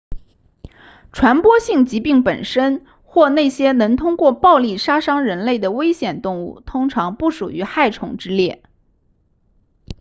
[1.11, 8.63] 传染性疾病本身或那些能通过暴力杀伤人类的危险动物通常不属于害虫之列